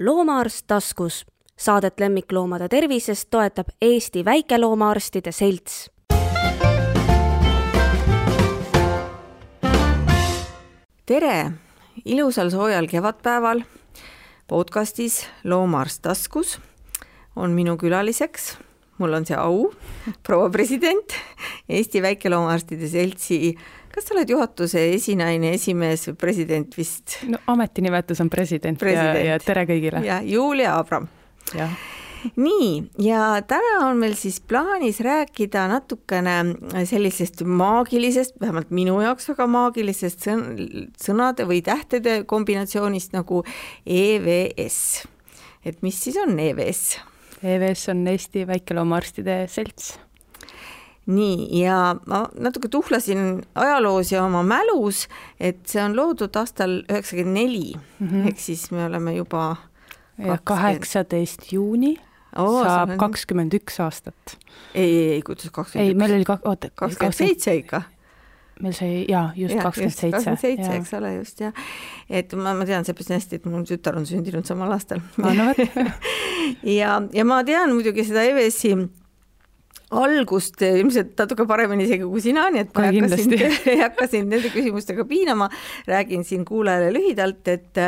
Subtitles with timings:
[0.00, 1.26] loomaarst taskus.
[1.56, 5.90] Saadet lemmikloomade tervisest toetab Eesti Väikeloomaarstide Selts.
[11.06, 11.52] tere,
[12.04, 13.64] ilusal soojal kevadpäeval
[14.46, 16.60] podcastis Loomaarst taskus
[17.36, 18.56] on minu külaliseks,
[18.98, 19.72] mul on see au,
[20.22, 21.16] proua president,
[21.68, 23.56] Eesti Väikeloomaarstide Seltsi
[23.94, 27.20] kas sa oled juhatuse esinaine, esimees või president vist?
[27.30, 29.22] no ametinimetus on president, president.
[29.22, 30.02] Ja, ja tere kõigile.
[30.06, 31.08] ja Julia Abram.
[32.36, 32.70] nii,
[33.02, 40.28] ja täna on meil siis plaanis rääkida natukene sellisest maagilisest, vähemalt minu jaoks väga maagilisest
[40.28, 40.44] sõn
[41.00, 43.42] sõnade või tähtede kombinatsioonist nagu
[43.86, 45.06] EVS.
[45.64, 47.00] et mis siis on EVS?
[47.40, 49.96] EVS on Eesti Väikeloomaarstide Selts
[51.10, 51.78] nii, ja
[52.10, 55.06] ma natuke tuhlasin ajaloos ja oma mälus,
[55.40, 57.66] et see on loodud aastal üheksakümmend neli,
[57.98, 58.30] mhm.
[58.30, 59.56] ehk siis me oleme juba
[60.44, 61.94] kaheksateist juuni
[62.36, 64.36] oh, saab kakskümmend üks aastat.
[64.74, 65.96] ei, ei, ei, kuidas kakskümmend üks?
[65.96, 66.70] ei, meil oli ka, oota.
[66.74, 67.82] kakskümmend seitse ikka
[68.60, 70.12] meil sai jaa, just kakskümmend seitse.
[70.16, 71.66] kakskümmend seitse, eks ole, just jah.
[72.08, 75.02] et ma, ma tean seepärast hästi, et mul tütar on sündinud samal aastal.
[75.16, 75.60] no vot
[76.80, 78.74] ja, ja ma tean muidugi seda EVS-i
[79.90, 83.36] algust ilmselt natuke paremini isegi kui sina, nii et ma ei hakka sind,
[83.72, 85.50] ei hakka sind nende küsimustega piinama,
[85.90, 87.82] räägin siin kuulajale lühidalt, et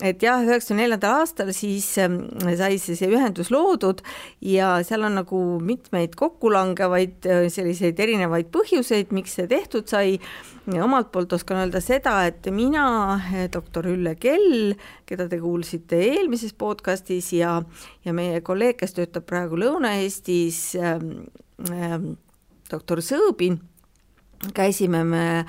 [0.00, 2.22] et jah, üheksakümne neljandal aastal siis ähm,
[2.56, 4.00] sai see, see ühendus loodud
[4.40, 10.18] ja seal on nagu mitmeid kokkulangevaid äh, selliseid erinevaid põhjuseid, miks see tehtud sai.
[10.62, 12.84] omalt poolt oskan öelda seda, et mina,
[13.18, 14.72] äh, doktor Ülle Kell,
[15.06, 17.58] keda te kuulsite eelmises podcastis ja,
[18.06, 21.26] ja meie kolleeg, kes töötab praegu Lõuna-Eestis ähm,,
[21.68, 22.14] ähm,
[22.70, 23.60] doktor Sõõbin
[24.54, 25.44] käisime me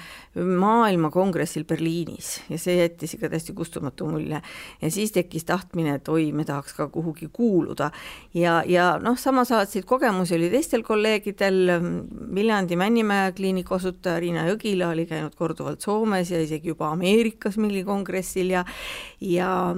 [0.60, 4.42] maailmakongressil Berliinis ja see jättis ikka täiesti kustumatu mulje.
[4.82, 7.92] ja siis tekkis tahtmine, et oi, me tahaks ka kuhugi kuuluda.
[8.34, 11.70] ja, ja noh, samasaadseid kogemusi oli teistel kolleegidel,
[12.36, 17.86] Viljandi Männimäe kliiniku asutaja Riina Jõgila oli käinud korduvalt Soomes ja isegi juba Ameerikas mingil
[17.86, 18.66] kongressil ja
[19.22, 19.76] ja,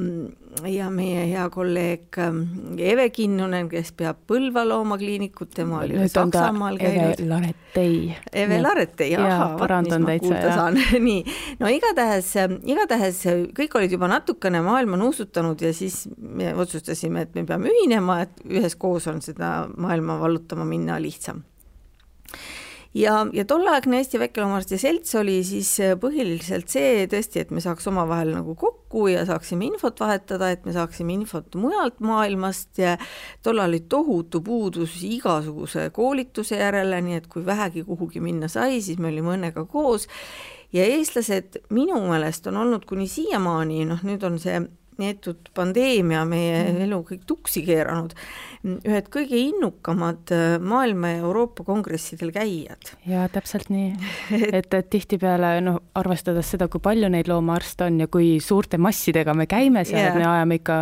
[0.63, 2.15] ja meie hea kolleeg
[2.77, 7.19] Eve Kinnunen, kes peab Põlva loomakliinikut, tema oli Saksamaal käinud.
[7.19, 8.15] Eve Laretei.
[8.33, 10.67] Eve Laretei õieti, ahah, parandan täitsa,
[11.07, 11.21] nii,
[11.61, 12.33] no igatahes,
[12.65, 13.21] igatahes
[13.57, 18.45] kõik olid juba natukene maailma nuusutanud ja siis me otsustasime, et me peame ühinema, et
[18.49, 21.43] üheskoos on seda maailma vallutama minna lihtsam
[22.95, 25.69] ja, ja tolleaegne Eesti Väikeloomaarstide Selts oli siis
[26.01, 30.73] põhiliselt see tõesti, et me saaks omavahel nagu kokku ja saaksime infot vahetada, et me
[30.75, 32.95] saaksime infot mujalt maailmast ja
[33.43, 39.01] tollal oli tohutu puudus igasuguse koolituse järele, nii et kui vähegi kuhugi minna sai, siis
[39.01, 40.07] me olime õnnega koos.
[40.73, 44.59] Ja eestlased minu meelest on olnud kuni siiamaani, noh nüüd on see
[45.01, 46.81] neetud pandeemia meie mm.
[46.87, 48.15] elu kõik tuksi keeranud,
[48.65, 52.93] ühed kõige innukamad äh, maailma ja Euroopa kongressidel käijad.
[53.05, 53.91] jaa, täpselt nii.
[54.59, 59.35] et, et tihtipeale noh, arvestades seda, kui palju neid loomaarste on ja kui suurte massidega
[59.37, 60.79] me käime seal yeah., et me ajame ikka,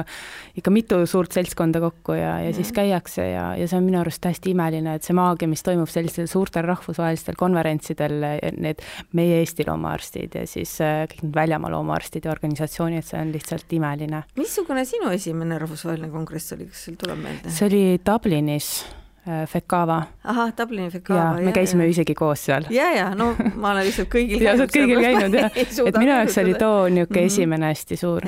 [0.61, 4.23] ikka mitu suurt seltskonda kokku ja, ja siis käiakse ja, ja see on minu arust
[4.29, 8.19] hästi imeline, et see maagia, mis toimub sellistel suurtel rahvusvahelistel konverentsidel,
[8.63, 8.83] need
[9.17, 13.73] meie Eesti loomaarstid ja siis äh, kõik need väljamaa loomaarstid ja organisatsioonid, see on lihtsalt
[13.75, 14.23] imeline selline.
[14.35, 17.51] missugune sinu esimene rahvusvaheline kongress oli, kas sul tuleb meelde?
[17.51, 18.85] see oli Dublinis
[19.27, 20.01] äh, Fekava.
[20.23, 21.39] ahah, Dublini Fekava.
[21.41, 22.65] me käisime ju isegi koos seal.
[22.69, 25.51] ja, ja no ma olen lihtsalt kõigil ja sa oled kõigil käinud jah,
[25.87, 27.25] et minu jaoks oli too niisugune mm -hmm.
[27.25, 28.27] esimene hästi suur.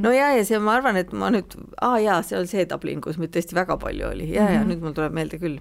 [0.00, 3.00] no ja, ja see, ma arvan, et ma nüüd, aa jaa, see on see Dublin,
[3.00, 4.54] kus meid tõesti väga palju oli ja mm, -hmm.
[4.54, 5.58] ja nüüd mul tuleb meelde küll.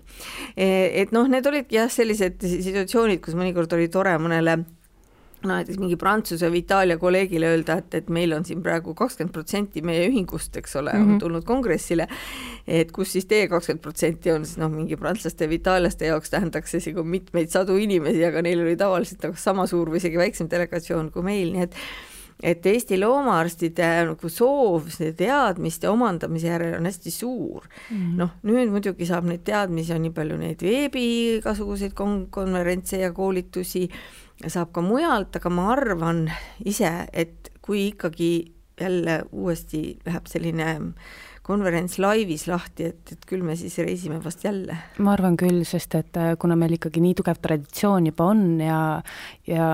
[0.58, 4.64] E, et noh, need olidki jah, sellised situatsioonid, kus mõnikord oli tore mõnele
[5.46, 9.34] no näiteks mingi Prantsuse või Itaalia kolleegile öelda, et, et meil on siin praegu kakskümmend
[9.36, 11.04] protsenti meie ühingust, eks ole mm, -hmm.
[11.04, 11.24] on mhm.
[11.24, 12.08] tulnud kongressile,
[12.68, 16.72] et kus siis teie kakskümmend protsenti on siis noh, mingi prantslaste või itaallaste jaoks tähendaks
[16.72, 20.50] see isegi mitmeid sadu inimesi, aga neil oli tavaliselt nagu sama suur või isegi väiksem
[20.52, 21.78] delegatsioon kui meil, nii et
[22.44, 28.18] et Eesti loomaarstide nagu soov selle teadmiste omandamise järele on hästi suur mm -hmm..
[28.18, 31.06] noh, nüüd muidugi saab neid teadmisi, on nii palju neid veebi
[31.38, 33.88] igasuguseid kon-, konverentse ja koolitusi
[34.48, 36.26] saab ka mujalt, aga ma arvan
[36.66, 38.32] ise, et kui ikkagi
[38.82, 40.72] jälle uuesti läheb selline
[41.42, 44.76] konverents laivis lahti, et, et küll me siis reisime vast jälle.
[45.02, 48.82] ma arvan küll, sest et äh, kuna meil ikkagi nii tugev traditsioon juba on ja
[49.50, 49.72] ja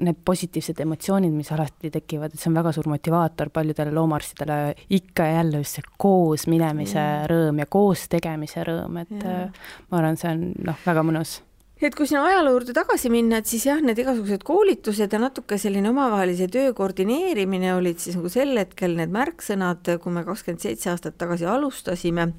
[0.00, 4.58] need positiivsed emotsioonid, mis alati tekivad, et see on väga suur motivaator paljudele loomaarstidele
[4.96, 7.28] ikka ja jälle just see koos minemise mm.
[7.34, 9.36] rõõm ja koos tegemise rõõm, et ja.
[9.44, 11.38] Äh, ma arvan, see on noh, väga mõnus
[11.80, 15.58] et kui sinna ajaloo juurde tagasi minna, et siis jah, need igasugused koolitused ja natuke
[15.58, 20.92] selline omavahelise töö koordineerimine olid siis nagu sel hetkel need märksõnad, kui me kakskümmend seitse
[20.92, 22.32] aastat tagasi alustasime.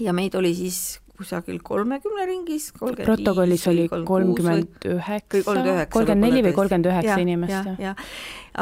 [0.00, 0.80] Ja meid oli siis
[1.18, 8.00] kusagil kolmekümne ringis, protokollis oli kolmkümmend üheksa, kolmkümmend neli või kolmkümmend üheksa inimest, jah.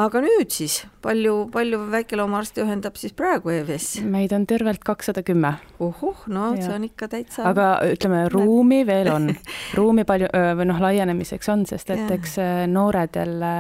[0.03, 4.03] aga nüüd siis, palju, palju väikeloomaarste ühendab siis praegu EVS?
[4.05, 5.55] meid on tervelt kakssada kümme.
[5.81, 6.67] ohoh, no ja.
[6.67, 9.31] see on ikka täitsa aga ütleme, ruumi veel on,
[9.81, 10.29] ruumi palju
[10.61, 12.21] või noh, laienemiseks on, sest et ja.
[12.21, 12.37] eks
[12.73, 13.53] noored jälle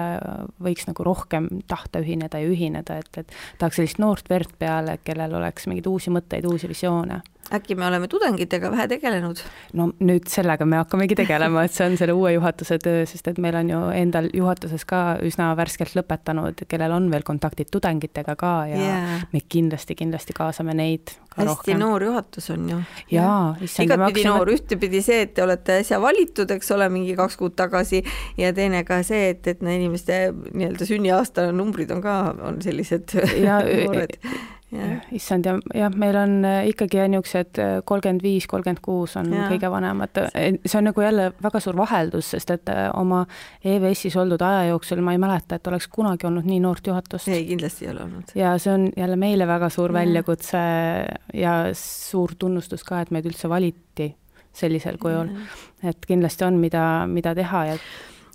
[0.62, 5.40] võiks nagu rohkem tahta ühineda ja ühineda, et, et tahaks sellist noort verd peale, kellel
[5.40, 7.22] oleks mingeid uusi mõtteid, uusi visioone
[7.52, 9.40] äkki me oleme tudengitega vähe tegelenud?
[9.78, 13.40] no nüüd sellega me hakkamegi tegelema, et see on selle uue juhatuse töö, sest et
[13.42, 18.52] meil on ju endal juhatuses ka üsna värskelt lõpetanud, kellel on veel kontaktid tudengitega ka
[18.70, 19.26] ja yeah.
[19.32, 21.80] me kindlasti, kindlasti kaasame neid hästi rohkem.
[21.80, 22.80] noor juhatus on ju.
[23.10, 23.88] jaa, issand.
[23.88, 28.02] igatpidi noor, ühtepidi see, et te olete äsja valitud, eks ole, mingi kaks kuud tagasi
[28.40, 32.18] ja teine ka see, et, et inimeste nii-öelda sünniaasta numbrid on ka,
[32.48, 34.18] on sellised ja, noored
[35.12, 39.48] issand ja jah, meil on äh, ikkagi niisugused äh, kolmkümmend viis, kolmkümmend kuus on ja.
[39.50, 40.22] kõige vanemad.
[40.32, 43.24] see on nagu jälle väga suur vaheldus, sest et äh, oma
[43.64, 47.28] EVS-is oldud aja jooksul ma ei mäleta, et oleks kunagi olnud nii noort juhatust.
[47.28, 48.32] ei, kindlasti ei ole olnud.
[48.38, 50.00] ja see on jälle meile väga suur ja.
[50.00, 50.62] väljakutse
[51.34, 54.12] ja suur tunnustus ka, et meid üldse valiti
[54.52, 55.34] sellisel kujul.
[55.84, 57.76] et kindlasti on, mida, mida teha ja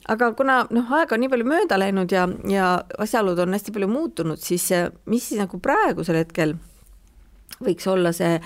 [0.07, 2.71] aga kuna noh, aeg on nii palju mööda läinud ja, ja
[3.03, 4.69] asjaolud on hästi palju muutunud, siis
[5.05, 6.55] mis siis nagu praegusel hetkel
[7.63, 8.37] võiks olla see,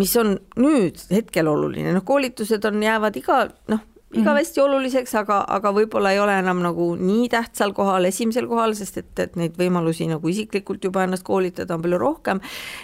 [0.00, 3.40] mis on nüüd hetkel oluline, noh, koolitused on, jäävad iga
[3.72, 3.82] noh,
[4.20, 4.64] igavesti -hmm.
[4.64, 9.18] oluliseks, aga, aga võib-olla ei ole enam nagu nii tähtsal kohal, esimesel kohal, sest et,
[9.18, 12.40] et neid võimalusi nagu isiklikult juba ennast koolitada on palju rohkem.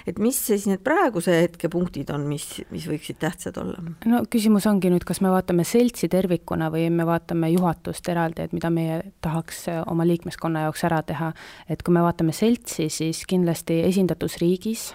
[0.07, 3.79] et mis siis need praeguse hetke punktid on, mis, mis võiksid tähtsad olla?
[4.05, 8.53] no küsimus ongi nüüd, kas me vaatame seltsi tervikuna või me vaatame juhatust eraldi, et
[8.53, 11.33] mida meie tahaks oma liikmeskonna jaoks ära teha.
[11.69, 14.95] et kui me vaatame seltsi, siis kindlasti esindatus riigis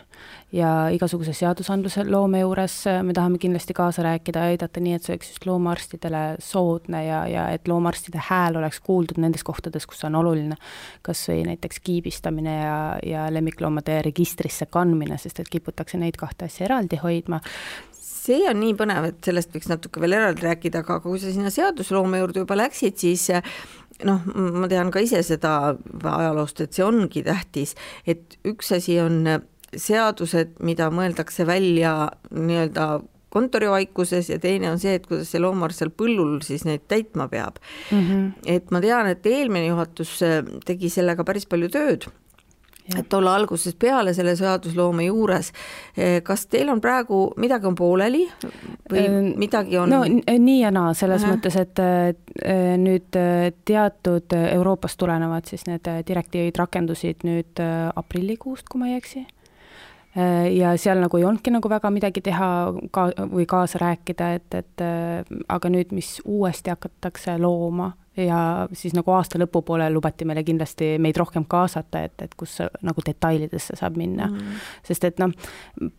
[0.55, 5.15] ja igasuguse seadusandluse loome juures me tahame kindlasti kaasa rääkida ja aidata nii, et see
[5.15, 10.11] oleks just loomaarstidele soodne ja, ja et loomaarstide hääl oleks kuuldud nendes kohtades, kus see
[10.11, 10.59] on oluline.
[11.05, 16.69] kas või näiteks kiibistamine ja, ja lemmikloomade registrisse kandmine, sest et kiputakse neid kahte asja
[16.69, 17.41] eraldi hoidma
[18.25, 21.51] see on nii põnev, et sellest võiks natuke veel eraldi rääkida, aga kui sa sinna
[21.53, 23.27] seadusloome juurde juba läksid, siis
[24.03, 27.75] noh, ma tean ka ise seda ajaloost, et see ongi tähtis,
[28.07, 29.21] et üks asi on
[29.77, 31.95] seadused, mida mõeldakse välja
[32.31, 32.87] nii-öelda
[33.35, 37.59] kontorivaikuses ja teine on see, et kuidas see loomaarst seal põllul siis neid täitma peab
[37.91, 38.03] mm.
[38.03, 38.29] -hmm.
[38.57, 42.11] et ma tean, et eelmine juhatus äh, tegi sellega päris palju tööd
[42.85, 42.99] Ja.
[42.99, 45.47] et olla algusest peale selle seadusloome juures.
[45.97, 48.27] Äh, kas teil on praegu, midagi on pooleli
[48.91, 49.89] või äh, midagi on?
[49.89, 51.33] no nii ja naa, selles uh -huh.
[51.33, 51.81] mõttes, et
[52.77, 53.17] nüüd
[53.65, 57.63] teatud Euroopast tulenevad siis need direktiivid rakendusid nüüd
[57.95, 59.35] aprillikuust, kui ma ei eksi Äh,
[60.55, 62.47] ja seal nagu ei olnudki nagu väga midagi teha
[62.95, 68.93] ka või kaasa rääkida, et, et äh, aga nüüd, mis uuesti hakatakse looma ja siis
[68.95, 73.97] nagu aasta lõpupoole lubati meile kindlasti meid rohkem kaasata, et, et kus nagu detailidesse saab
[73.99, 74.29] minna.
[74.31, 74.59] Mm..
[74.87, 75.33] sest et noh,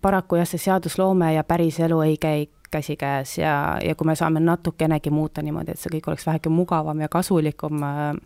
[0.01, 4.41] paraku jah, see seadusloome ja päris elu ei käi käsikäes ja, ja kui me saame
[4.41, 8.17] natukenegi muuta niimoodi, et see kõik oleks väheke mugavam ja kasulikum äh,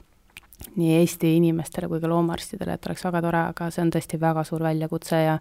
[0.77, 4.45] nii Eesti inimestele kui ka loomaarstidele, et oleks väga tore, aga see on tõesti väga
[4.47, 5.39] suur väljakutse ja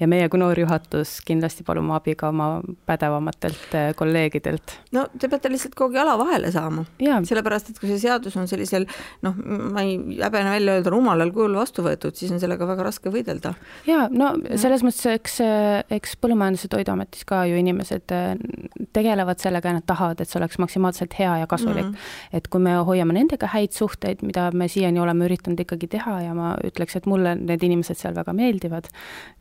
[0.00, 2.48] ja meie kui noor juhatus kindlasti palume abi ka oma
[2.88, 4.76] pädevamatelt eh, kolleegidelt.
[4.96, 6.84] no te peate lihtsalt kogu jala vahele saama.
[6.98, 8.86] sellepärast, et kui see seadus on sellisel
[9.22, 13.12] noh, ma ei häbene välja öelda, rumalal kujul vastu võetud, siis on sellega väga raske
[13.12, 13.54] võidelda.
[13.86, 15.40] ja no selles mõttes, eks,
[15.90, 18.34] eks Põllumajandus- ja Toiduametis ka ju inimesed eh,
[18.92, 21.94] tegelevad sellega ja nad tahavad, et see oleks maksimaalselt hea ja kasulik mm.
[21.94, 22.36] -hmm.
[22.38, 26.16] et kui me hoiame nendega häid suhteid, mida me me siiani oleme üritanud ikkagi teha
[26.28, 28.88] ja ma ütleks, et mulle need inimesed seal väga meeldivad.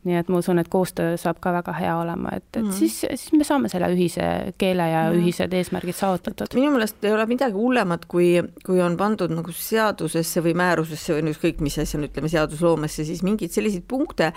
[0.08, 2.72] nii et ma usun, et koostöö saab ka väga hea olema, et, et mm.
[2.74, 4.26] siis, siis me saame selle ühise
[4.62, 5.22] keele ja mm.
[5.22, 6.58] ühised eesmärgid saavutatud.
[6.58, 8.34] minu meelest ei ole midagi hullemat, kui,
[8.66, 13.54] kui on pandud nagu seadusesse või määrusesse või ükskõik mis asja, ütleme seadusloomesse, siis mingeid
[13.54, 14.32] selliseid punkte,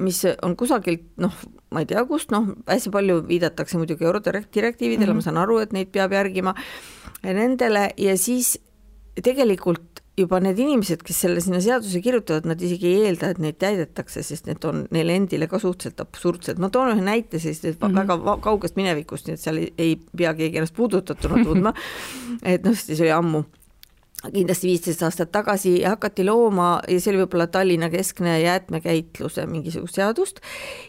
[0.00, 1.34] mis on kusagilt noh,
[1.72, 5.20] ma ei tea kust, noh, hästi palju viidatakse muidugi eurodirektiividele mm, -hmm.
[5.20, 6.54] ma saan aru, et neid peab järgima,
[7.22, 8.56] nendele ja siis
[9.22, 9.81] tegelikult
[10.18, 14.24] juba need inimesed, kes selle sinna seaduse kirjutavad, nad isegi ei eelda, et neid täidetakse,
[14.26, 16.60] sest need on neile endile ka suhteliselt absurdsed.
[16.60, 17.96] ma toon ühe näite sellisest mm -hmm.
[18.02, 21.72] väga kaugest minevikust, nii et seal ei, ei pea keegi ennast puudutatuna tundma.
[22.54, 23.44] et noh, siis oli ammu
[24.30, 30.38] kindlasti viisteist aastat tagasi hakati looma ja see oli võib-olla Tallinna keskne jäätmekäitluse mingisugust seadust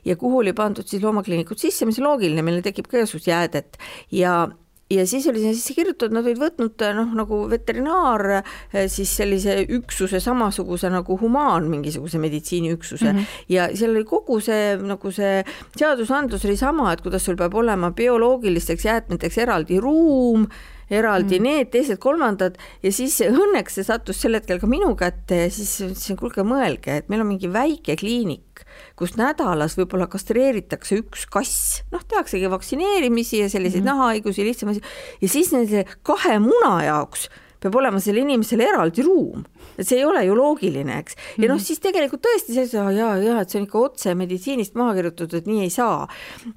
[0.05, 3.77] ja kuhu oli pandud siis loomakliinikud sisse, mis loogiline, meile tekib ka igasugust jäädet
[4.11, 4.49] ja
[4.93, 8.43] ja siis oli sinna sisse kirjutatud, nad olid võtnud noh, nagu veterinaar
[8.91, 13.41] siis sellise üksuse samasuguse nagu humaan mingisuguse meditsiiniüksuse mm -hmm.
[13.49, 15.43] ja seal oli kogu see nagu see
[15.77, 20.47] seadusandlus oli sama, et kuidas sul peab olema bioloogilisteks jäätmeteks eraldi ruum
[20.91, 21.47] eraldi mm.
[21.47, 26.19] need, teised-kolmandad ja siis õnneks see sattus sel hetkel ka minu kätte ja siis ütlesin,
[26.19, 28.63] kuulge, mõelge, et meil on mingi väike kliinik,
[28.99, 33.91] kus nädalas võib-olla kastreeritakse üks kass, noh, tehaksegi vaktsineerimisi ja selliseid mm.
[33.93, 34.83] nahahaigusi lihtsam asi
[35.21, 37.29] ja siis nende kahe muna jaoks
[37.63, 39.45] peab olema sellel inimesel eraldi ruum,
[39.77, 41.17] et see ei ole ju loogiline, eks.
[41.37, 41.63] ja noh, mhm.
[41.63, 42.67] siis tegelikult tõesti see,
[42.97, 46.07] ja, ja et see on ikka otse meditsiinist maha kirjutatud, et nii ei saa.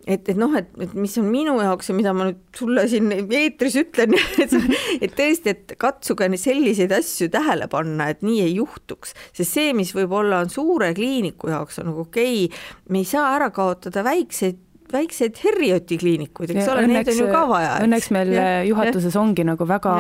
[0.07, 3.13] et, et noh, et, et mis on minu jaoks ja mida ma nüüd sulle siin
[3.13, 4.57] eetris ütlen et,
[5.01, 9.95] et tõesti, et katsuge selliseid asju tähele panna, et nii ei juhtuks, sest see, mis
[9.97, 14.63] võib-olla on suure kliiniku jaoks on nagu okei okay,, me ei saa ära kaotada väikseid
[14.93, 17.73] väikseid Herrioti kliinikuid, eks ja ole, neid on ju ka vaja.
[17.85, 19.23] õnneks meil ja, juhatuses ja.
[19.23, 19.95] ongi nagu väga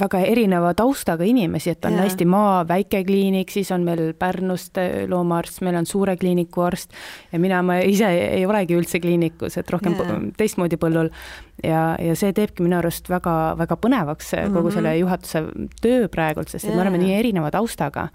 [0.00, 2.04] väga erineva taustaga inimesi, et on ja.
[2.04, 6.94] hästi maa väikekliinik, siis on meil Pärnust äh, loomaarst, meil on suure kliiniku arst
[7.32, 10.18] ja mina, ma ise ei olegi üldse kliinikus, et rohkem ja.
[10.38, 11.10] teistmoodi põllul.
[11.62, 14.54] ja, ja see teebki minu arust väga-väga põnevaks mm -hmm.
[14.54, 15.00] kogu selle mhm.
[15.00, 15.44] juhatuse
[15.82, 18.08] töö praegult, sest et me oleme nii erineva taustaga.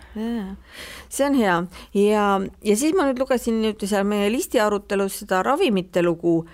[1.09, 1.63] see on hea
[1.93, 6.45] ja, ja siis ma nüüd lugesin nüüd seal meie listi arutelus seda ravimite lugu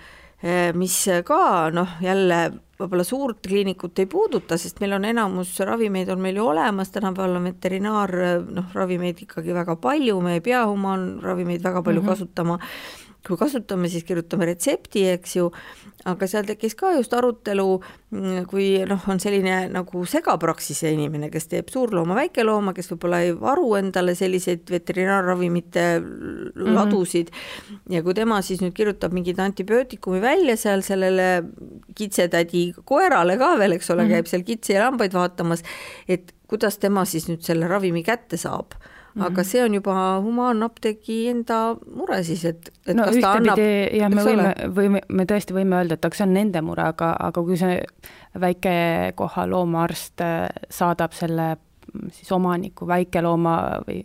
[0.76, 2.40] mis ka noh, jälle
[2.76, 7.38] võib-olla suurt kliinikut ei puuduta, sest meil on enamus ravimeid on meil ju olemas, tänapäeval
[7.38, 8.12] on veterinaar
[8.44, 12.12] noh, ravimeid ikkagi väga palju, me ei pea humaanravimeid väga palju mm -hmm.
[12.12, 12.58] kasutama
[13.26, 15.48] kui kasutame, siis kirjutame retsepti, eks ju,
[16.06, 17.66] aga seal tekkis ka just arutelu,
[18.50, 23.72] kui noh, on selline nagu segapraksise inimene, kes teeb suurlooma, väikelooma, kes võib-olla ei varu
[23.80, 26.72] endale selliseid veterinaarravimite mhm.
[26.76, 27.94] ladusid mm -hmm.
[27.96, 31.44] ja kui tema siis nüüd kirjutab mingit antibiootikumi välja seal sellele
[31.94, 34.12] kitsetädi koerale ka veel, eks ole mm, -hmm.
[34.12, 35.62] käib seal kitsi ja lambaid vaatamas,
[36.08, 38.74] et kuidas tema siis nüüd selle ravimi kätte saab
[39.16, 39.26] Mm -hmm.
[39.26, 44.54] aga see on juba humaanapteegi enda mure siis, et, et no ühtepidi jah, me võime,
[44.76, 47.78] võime, me tõesti võime öelda, et aga see on nende mure, aga, aga kui see
[48.40, 51.56] väikekoha loomaarst äh, saadab selle
[52.12, 53.56] siis omaniku väikelooma
[53.86, 54.00] või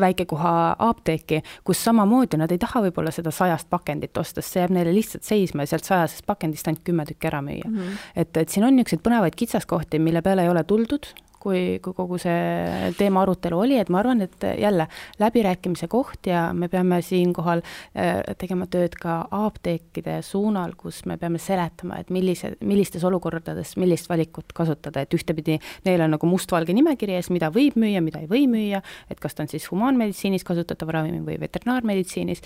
[0.00, 4.74] väikekoha apteeki, kus samamoodi nad ei taha võib-olla seda sajast pakendit osta, sest see jääb
[4.76, 7.76] neile lihtsalt seisma ja sealt sajasest pakendist ainult kümme tükki ära müüa mm.
[7.78, 8.02] -hmm.
[8.16, 11.10] et, et siin on niisuguseid põnevaid kitsaskohti, mille peale ei ole tuldud,
[11.44, 14.86] kui, kui kogu see teema arutelu oli, et ma arvan, et jälle
[15.20, 21.40] läbirääkimise koht ja me peame siinkohal äh, tegema tööd ka apteekide suunal, kus me peame
[21.42, 27.18] seletama, et millise, millistes olukordades millist valikut kasutada, et ühtepidi neil on nagu mustvalge nimekiri
[27.18, 30.92] ees, mida võib müüa, mida ei või müüa, et kas ta on siis humaanmeditsiinis kasutatav
[30.94, 32.44] ravim või veterinaarmeditsiinis,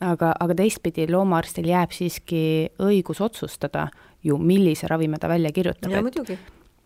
[0.00, 2.42] aga, aga teistpidi loomaarstil jääb siiski
[2.80, 3.88] õigus otsustada
[4.24, 5.92] ju, millise ravimi ta välja kirjutab.
[5.92, 6.38] ja muidugi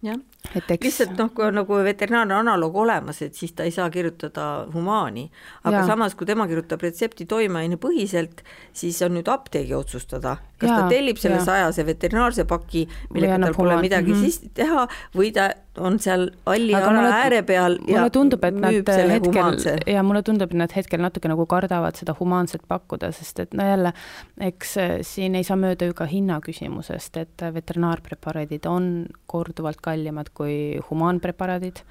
[0.04, 0.18] jah,
[0.54, 5.26] lihtsalt noh, kui on nagu veterinaarne analoog olemas, et siis ta ei saa kirjutada humaani,
[5.64, 5.86] aga ja.
[5.88, 8.44] samas, kui tema kirjutab retsepti toimeaine põhiselt,
[8.76, 13.56] siis on nüüd apteegi otsustada, kas ja, ta tellib selle sajase veterinaarse paki, millega tal
[13.56, 14.30] pole midagi mm -hmm.
[14.30, 18.72] siis teha või ta on seal halli ala mulle, ääre peal ja tundub, et nad
[18.74, 19.76] hetkel humaanse.
[19.86, 23.66] ja mulle tundub, et nad hetkel natuke nagu kardavad seda humaanset pakkuda, sest et no
[23.66, 23.92] jälle,
[24.40, 30.30] eks äh, siin ei saa mööda ju ka hinna küsimusest, et veterinaarpreparaadid on korduvalt kallimad
[30.34, 31.82] kui humaanpreparaadid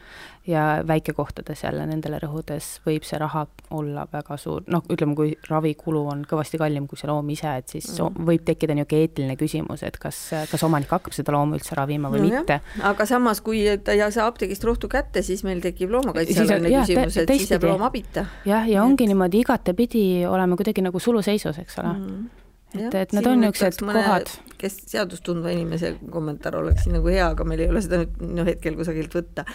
[0.48, 6.02] ja väikekohtades jälle nendele rõhudes võib see raha olla väga suur, noh, ütleme, kui ravikulu
[6.12, 8.28] on kõvasti kallim kui see loom ise, et siis mm.
[8.28, 10.20] võib tekkida niisugune eetiline küsimus, et kas,
[10.52, 12.60] kas omanik hakkab seda looma üldse ravima või no, mitte.
[12.92, 17.36] aga samas, kui ta ei saa apteegist rohtu kätte, siis meil tekib loomakaitsealane küsimus, et
[17.38, 18.28] siis jääb loom abita.
[18.50, 22.32] jah, ja ongi niimoodi igatepidi oleme kuidagi nagu suluseisus, eks ole mm
[22.74, 24.32] et, et need on niisugused kohad.
[24.64, 28.22] kes seadust tundva inimese kommentaar oleks siin nagu hea, aga meil ei ole seda nüüd
[28.38, 29.46] noh, hetkel kusagilt võtta.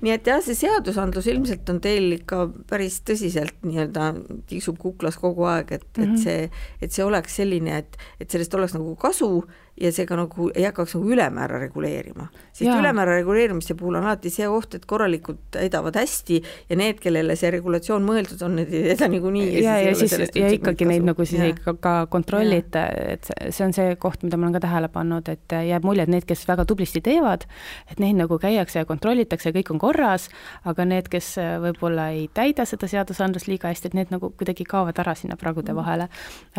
[0.00, 4.12] nii et jah, see seadusandlus ilmselt on teil ikka päris tõsiselt nii-öelda
[4.50, 6.02] tiksub kuklas kogu aeg, et mm, -hmm.
[6.02, 6.22] et mhm.
[6.24, 9.32] see, et see oleks selline, et, et sellest oleks nagu kasu
[9.80, 12.28] ja see ka nagu ei hakkaks nagu ülemäära reguleerima.
[12.52, 12.76] sest ja.
[12.80, 17.50] ülemäära reguleerimise puhul on alati see oht, et korralikud täidavad hästi ja need, kellele see
[17.54, 19.46] regulatsioon mõeldud on, need ei täida niikuinii.
[19.62, 21.50] ja, ja, ja siis ja ikkagi neid nagu siis ja.
[21.54, 25.56] ikka ka kontrollita, et see on see koht, mida ma olen ka tähele pannud, et
[25.70, 27.46] jääb mulje, et need, kes väga tublisti teevad,
[27.90, 30.28] et neid nagu käiakse ja kontrollitakse, kõik on korras,
[30.68, 31.32] aga need, kes
[31.64, 35.72] võib-olla ei täida seda seadusandlust liiga hästi, et need nagu kuidagi kaovad ära sinna pragude
[35.72, 35.80] mm.
[35.80, 36.08] vahele.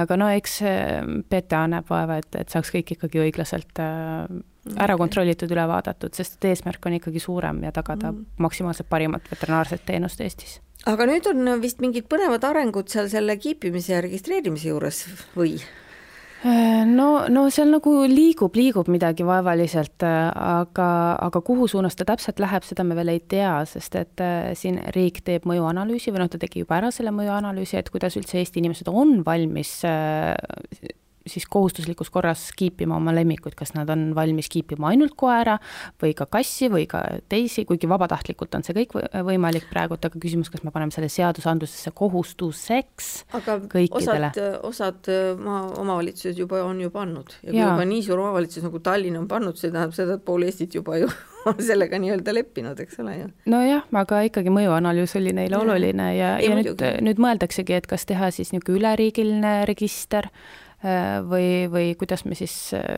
[0.01, 0.59] aga no eks
[1.29, 4.31] PTA näeb vaeva, et, et saaks kõik ikkagi ikkagi õiglaselt äh,
[4.79, 8.39] ära kontrollitud, üle vaadatud, sest et eesmärk on ikkagi suurem ja tagada mm.
[8.41, 10.59] maksimaalselt parimat veterinaarset teenust Eestis.
[10.89, 15.59] aga nüüd on vist mingid põnevad arengud seal selle kiipimise ja registreerimise juures või?
[16.41, 20.87] Äh, no, no seal nagu liigub, liigub midagi vaevaliselt, äh, aga,
[21.21, 24.79] aga kuhu suunas ta täpselt läheb, seda me veel ei tea, sest et äh, siin
[24.95, 28.57] riik teeb mõjuanalüüsi või noh, ta tegi juba ära selle mõjuanalüüsi, et kuidas üldse Eesti
[28.63, 29.75] inimesed on valmis
[31.27, 35.57] siis kohustuslikus korras kiipima oma lemmikuid, kas nad on valmis kiipima ainult koera
[36.01, 38.95] või ka kassi või ka teisi, kuigi vabatahtlikult on see kõik
[39.27, 44.31] võimalik praegu, aga küsimus, kas me paneme selle seadusandlusesse kohustuseks aga kõikidele.
[44.31, 45.11] osad, osad
[45.41, 47.67] maa omavalitsused juba on ju pannud ja kui ja.
[47.69, 50.97] juba nii suur omavalitsus nagu Tallinn on pannud, see tähendab seda, et pool Eestit juba
[51.01, 51.11] ju
[51.49, 53.29] on sellega nii-öelda leppinud, eks ole ju.
[53.53, 55.61] nojah, aga ikkagi mõjuanalüüs oli neile ja.
[55.61, 60.70] oluline ja, ja, ja nüüd, nüüd mõeldaksegi, et kas teha siis niisugune üleriigiline register Äh,
[60.81, 62.97] või, või kuidas me siis, äh,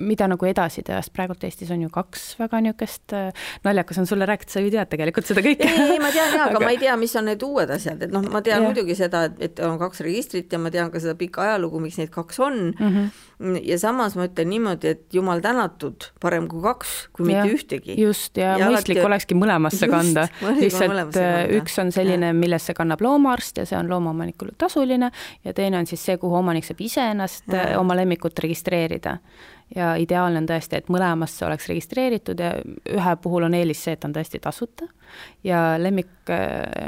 [0.00, 4.08] mida nagu edasi teha, sest praegult Eestis on ju kaks väga niisugust, äh, naljakas on
[4.08, 5.68] sulle rääkida, sa ju tead tegelikult seda kõike.
[5.68, 8.02] ei, ei, ma tean jaa, aga, aga ma ei tea, mis on need uued asjad,
[8.06, 8.70] et noh, ma tean ja.
[8.70, 12.00] muidugi seda, et, et on kaks registrit ja ma tean ka seda pikka ajalugu, miks
[12.00, 12.86] neid kaks on mm.
[12.86, 17.58] -hmm ja samas ma ütlen niimoodi, et jumal tänatud, parem kui kaks, kui ja, mitte
[17.58, 17.98] ühtegi.
[18.02, 19.08] just, ja, ja mõistlik alati...
[19.10, 20.26] olekski mõlemasse kanda.
[20.58, 25.12] lihtsalt äh, üks on selline, millesse kannab loomaarst ja see on loomaomanikule tasuline
[25.44, 27.46] ja teine on siis see, kuhu omanik saab ise ennast.
[27.54, 29.18] Äh, oma lemmikut registreerida
[29.76, 32.54] ja ideaalne on tõesti, et mõlemasse oleks registreeritud ja
[32.94, 34.88] ühe puhul on eelis see, et on tõesti tasuta.
[35.44, 36.32] Ja lemmik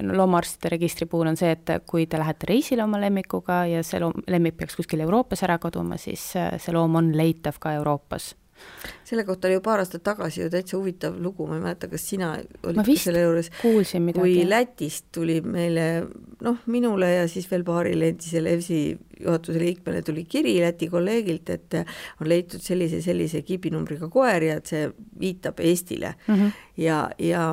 [0.03, 4.01] no, loomaarstide registri puhul on see, et kui te lähete reisile oma lemmikuga ja see
[4.03, 8.35] loom, lemmik peaks kuskil Euroopas ära kaduma, siis see loom on leitav ka Euroopas
[9.05, 12.07] selle kohta oli ju paar aastat tagasi ju täitsa huvitav lugu, ma ei mäleta, kas
[12.13, 15.87] sina olid selle juures, kui Lätist tuli meile
[16.45, 18.81] noh, minule ja siis veel paarile endisele EVSi
[19.21, 21.79] juhatuse liikmele tuli kiri Läti kolleegilt, et
[22.21, 24.89] on leitud sellise, sellise kiibinumbriga koer ja et see
[25.21, 26.35] viitab Eestile mm.
[26.35, 26.59] -hmm.
[26.77, 27.45] ja, ja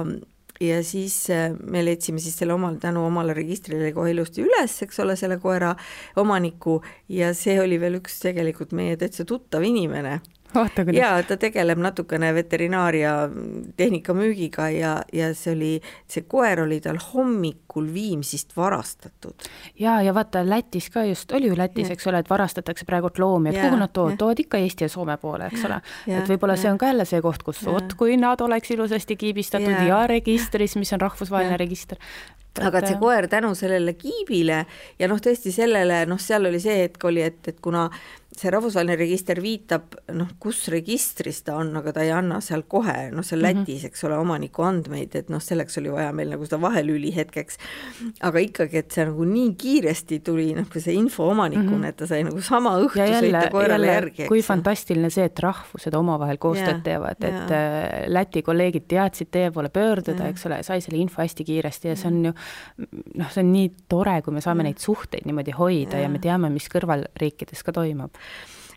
[0.62, 5.00] ja siis äh, me leidsime siis selle omal, tänu omale registrile kohe ilusti üles, eks
[5.04, 5.74] ole, selle koera
[6.18, 10.20] omaniku ja see oli veel üks tegelikult meie täitsa tuttav inimene.
[10.98, 13.14] Jaa, ta tegeleb natukene veterinaaria
[13.78, 15.72] tehnika müügiga ja, ja see oli,
[16.10, 19.48] see koer oli tal hommikul Viimsist varastatud.
[19.80, 23.52] jaa, ja vaata Lätis ka just, oli ju Lätis, eks ole, et varastatakse praegult loomi,
[23.52, 25.82] et ja, kuhu nad toovad, toovad ikka Eesti ja Soome poole, eks ole.
[26.08, 29.74] et võib-olla see on ka jälle see koht, kus vot, kui nad oleks ilusasti kiibistatud
[29.74, 31.62] ja, ja registris, mis on rahvusvaheline ja.
[31.62, 32.02] register,
[32.64, 34.64] aga et see koer tänu sellele kiibile
[35.00, 37.88] ja noh, tõesti sellele, noh, seal oli see hetk oli, et, et kuna
[38.38, 43.10] see rahvusvaheline register viitab noh, kus registris ta on, aga ta ei anna seal kohe,
[43.14, 43.64] noh, seal mhm.
[43.64, 47.58] Lätis, eks ole, omaniku andmeid, et noh, selleks oli vaja meil nagu seda vahelüli hetkeks.
[48.28, 51.90] aga ikkagi, et see nagu nii kiiresti tuli noh, see info omanikuna mm, -hmm.
[51.90, 54.28] et ta sai nagu sama õhtu jälle, sõita koerale jälle, järgi.
[54.30, 57.58] kui fantastiline see, et rahvused omavahel koostööd teevad, et ja.
[57.58, 61.96] Äh, Läti kolleegid teadsid teie poole pöörduda, eks ole, sai selle info hästi kiiresti ja
[61.98, 62.34] see on ju
[63.18, 64.70] noh, see on nii tore, kui me saame ja.
[64.70, 66.06] neid suhteid niimoodi hoida ja.
[66.06, 68.16] ja me teame, mis kõrvalriikides ka toimub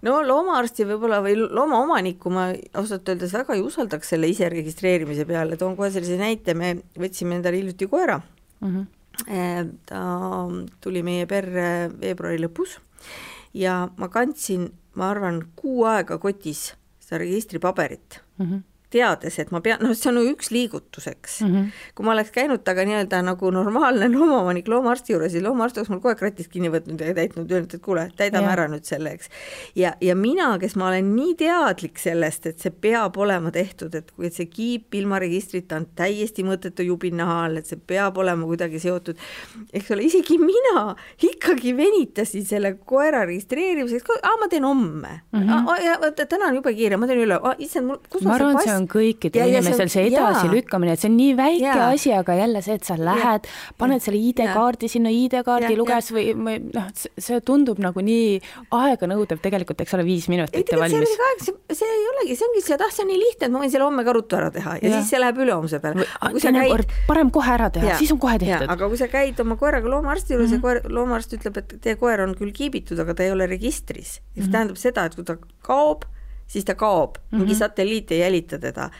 [0.06, 2.48] no loomaarsti võib-olla või loomaomanikku ma
[2.80, 7.38] ausalt öeldes väga ei usaldaks selle ise registreerimise peale, toon kohe sellise näite, me võtsime
[7.38, 8.20] endale hiljuti koera
[8.60, 8.70] mm.
[8.70, 9.74] -hmm.
[9.86, 10.02] ta
[10.80, 12.78] tuli meie perre veebruari lõpus
[13.54, 18.46] ja ma kandsin, ma arvan, kuu aega kotis seda registripaberit mm.
[18.46, 21.54] -hmm teades, et ma pean, noh, see on ju üks liigutuseks mm.
[21.54, 21.84] -hmm.
[21.94, 26.02] kui ma oleks käinud temaga nii-öelda nagu normaalne loomaomanik loomaarsti juures, siis loomaarst oleks mul
[26.02, 28.52] kohe kratist kinni võtnud ja täitnud, öelnud, et kuule, täidame ja.
[28.56, 29.30] ära nüüd selle, eks.
[29.76, 34.10] ja, ja mina, kes ma olen nii teadlik sellest, et see peab olema tehtud, et
[34.16, 38.80] kui see kiip ilma registrita on täiesti mõttetu jubinaha all, et see peab olema kuidagi
[38.82, 39.18] seotud,
[39.72, 40.94] eks ole, isegi mina
[41.30, 45.40] ikkagi venitasin selle koera registreerimiseks, aa, ma teen homme mm.
[45.40, 45.84] -hmm.
[45.84, 48.88] ja täna on jube kiire, ma teen üle, issand, mul, kus ma see pass on
[48.90, 51.88] kõikidel inimestel see edasilükkamine, et see on nii väike ja.
[51.90, 53.48] asi, aga jälle see, et sa lähed,
[53.80, 58.40] paned selle ID-kaardi sinna ID-kaardi luges või, või noh, see tundub nagu nii
[58.76, 61.16] aeganõudev tegelikult, eks ole, viis minutit ja valmis.
[61.40, 63.62] See, see ei olegi, see ongi see, et ah, see on nii lihtne, et ma
[63.64, 64.98] võin selle homme ka ruttu ära teha ja, ja.
[64.98, 66.06] siis see läheb ülehomse peale.
[66.60, 66.94] Käid...
[67.08, 68.68] parem kohe ära teha, siis on kohe tehtud.
[68.70, 70.60] aga kui sa käid oma koeraga loomaarsti juures mm -hmm.
[70.60, 74.20] ja koer, loomaarst ütleb, et teie koer on küll kiibitud, aga ta ei ole registris,
[74.20, 74.52] mm -hmm.
[74.52, 76.04] tähendab seda, et kui ta kaob,
[76.50, 77.38] siis ta kaob mm, -hmm.
[77.42, 78.90] mingi satelliit ei jälita teda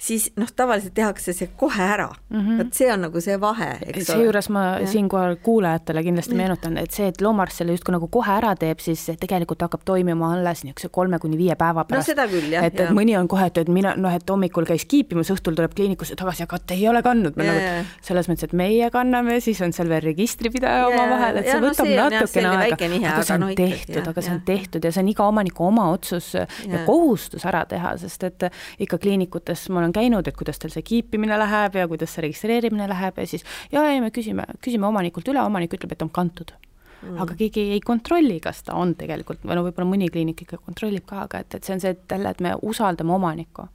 [0.00, 2.40] siis noh, tavaliselt tehakse see kohe ära mm.
[2.40, 2.58] -hmm.
[2.58, 4.04] vot see on nagu see vahe, eks ole.
[4.08, 8.54] seejuures ma siinkohal kuulajatele kindlasti meenutan, et see, et loomaarst selle justkui nagu kohe ära
[8.56, 12.08] teeb, siis tegelikult hakkab toimima alles niisuguse kolme kuni viie päeva pärast.
[12.08, 12.64] no seda küll, jah.
[12.64, 15.76] et, et mõni on kohe, et, et mina noh, et hommikul käis kiipimas, õhtul tuleb
[15.76, 17.36] kliinikusse tagasi, aga te ei ole kandnud.
[17.40, 21.62] Nagu, selles mõttes, et meie kanname, siis on seal veel registripidaja omavahel, et see ja,
[21.64, 25.04] võtab no, natukene aega, aga see on no, tehtud, aga see on tehtud ja see
[25.04, 28.48] on iga omaniku oma otsus ja, ja kohustus ära teha, sest et
[28.80, 32.26] ikka kliinikutes ma olen olen käinud, et kuidas teil see kiipimine läheb ja kuidas see
[32.28, 36.12] registreerimine läheb ja siis ja, ja me küsime, küsime omanikult üle, omanik ütleb, et on
[36.14, 36.54] kantud
[37.02, 40.60] mm., aga keegi ei kontrolli, kas ta on tegelikult või no võib-olla mõni kliinik ikka
[40.62, 43.68] kontrollib ka, aga et, et see on see, et jälle, et me usaldame omanikku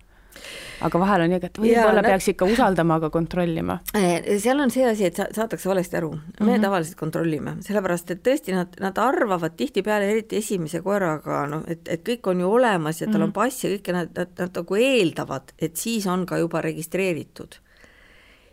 [0.86, 3.80] aga vahel on nii, et võib-olla no, peaks ikka usaldama, aga kontrollima.
[3.98, 6.62] Eh, seal on see asi, et sa, saadakse valesti aru, me mm -hmm.
[6.68, 12.04] tavaliselt kontrollime, sellepärast et tõesti nad, nad arvavad tihtipeale, eriti esimese koeraga, noh, et, et
[12.08, 13.24] kõik on ju olemas ja tal mm -hmm.
[13.24, 13.34] on mhm.
[13.34, 17.65] pass ja kõike nad, nad, nad nagu eeldavad, et siis on ka juba registreeritud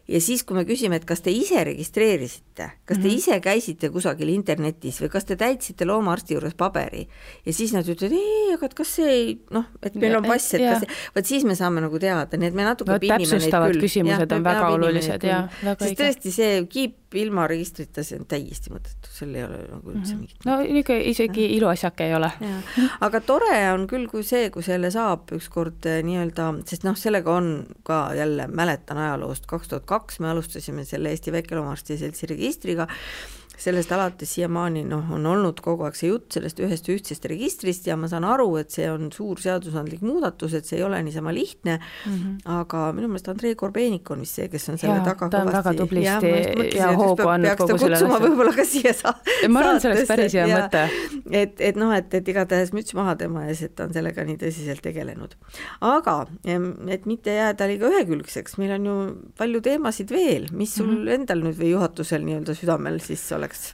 [0.09, 3.19] ja siis, kui me küsime, et kas te ise registreerisite, kas te mm -hmm.
[3.19, 7.07] ise käisite kusagil internetis või kas te täitsite loomaarsti juures paberi
[7.47, 10.55] ja siis nad ütlevad, ei, aga et kas see ei noh, et meil on pass,
[10.55, 10.83] et kas,
[11.17, 13.81] vot siis me saame nagu teada, nii et me natuke no, küll.
[13.81, 18.72] küsimused ja, on väga olulised ja sest tõesti see kiip ilma registrita, see on täiesti
[18.72, 20.20] mõttetu, seal ei ole nagu üldse mm -hmm.
[20.20, 22.31] mingit no ikka isegi iluasjake ei ole.
[23.01, 27.35] aga tore on küll, kui see, kui selle saab ükskord eh, nii-öelda, sest noh, sellega
[27.35, 32.88] on ka jälle, mäletan ajaloost, kaks tuhat kaks me alustasime selle Eesti Väikeloomaarstide Seltsi registriga
[33.59, 37.97] sellest alates siiamaani noh, on olnud kogu aeg see jutt sellest ühest ühtsest registrist ja
[38.01, 41.79] ma saan aru, et see on suur seadusandlik muudatus, et see ei ole niisama lihtne
[41.79, 42.38] mm, -hmm.
[42.59, 45.53] aga minu meelest Andrei Korbenik on vist see, kes on selle ja, taga ta on
[45.53, 48.23] väga tublisti ja, ja hoogu andnud kogu sellele asjale.
[48.29, 49.15] võib-olla ka siia sa-.
[49.49, 50.85] ma arvan, et see oleks päris hea mõte.
[51.43, 54.41] et, et noh, et, et igatahes müts maha tema ees, et ta on sellega nii
[54.41, 55.37] tõsiselt tegelenud.
[55.93, 56.17] aga
[56.49, 58.99] et mitte jääda liiga ühekülgseks, meil on ju
[59.38, 61.15] palju teemasid veel, mis sul mm -hmm.
[61.21, 63.42] endal nüüd või juhatusel nii-öelda südamel siis oleks?
[63.43, 63.73] Oleks?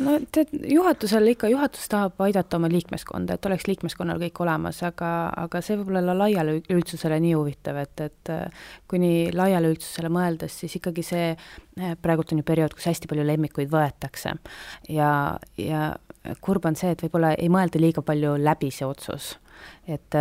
[0.00, 5.10] no tead, juhatusel ikka, juhatus tahab aidata oma liikmeskonda, et oleks liikmeskonnal kõik olemas, aga,
[5.44, 8.32] aga see võib olla laiale üldsusele nii huvitav, et, et
[8.88, 11.28] kui nii laiale üldsusele mõeldes, siis ikkagi see,
[12.04, 14.34] praegult on ju periood, kus hästi palju lemmikuid võetakse
[14.92, 15.12] ja,
[15.60, 15.84] ja
[16.40, 19.34] kurb on see, et võib-olla ei mõelda liiga palju läbi see otsus,
[19.84, 20.20] et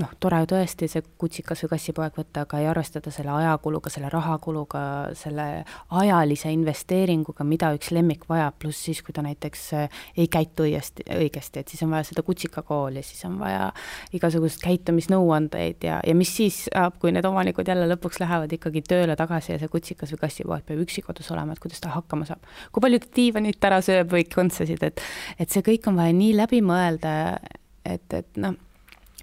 [0.00, 4.80] noh, tore tõesti see kutsikas või kassipoeg võtta, aga ei arvestada selle ajakuluga, selle rahakuluga,
[5.18, 5.46] selle
[5.94, 11.06] ajalise investeeringuga, mida üks lemmik vajab, pluss siis, kui ta näiteks eh, ei käitu õiesti,
[11.14, 13.70] õigesti, et siis on vaja seda kutsikakooli, siis on vaja
[14.18, 19.14] igasuguseid käitumisnõuandeid ja, ja mis siis saab, kui need omanikud jälle lõpuks lähevad ikkagi tööle
[19.20, 22.42] tagasi ja see kutsikas või kassipoeg peab üksi kodus olema, et kuidas ta hakkama saab.
[22.74, 25.06] kui palju diivanit ära sööb või kontsasid, et,
[25.38, 27.38] et see kõik on vaja nii läbi mõelda,
[27.86, 28.58] et, et noh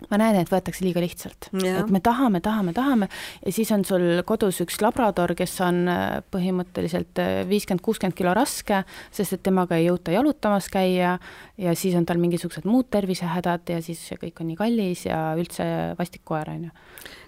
[0.09, 3.07] ma näen, et võetakse liiga lihtsalt, et me tahame, tahame, tahame
[3.43, 8.33] ja siis on sul kodus üks labrador, kes on äh, põhimõtteliselt äh, viiskümmend, kuuskümmend kilo
[8.37, 8.81] raske,
[9.13, 11.17] sest et temaga ei jõuta jalutamas käia
[11.61, 15.21] ja siis on tal mingisugused muud tervisehädad ja siis see kõik on nii kallis ja
[15.39, 15.65] üldse
[15.99, 16.73] vastik koer, on ju.